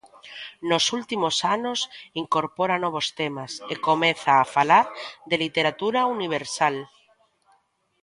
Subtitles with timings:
[0.69, 1.79] Nos últimos anos
[2.21, 4.85] incorpora novos temas e comeza a falar
[5.29, 6.75] de literatura universal.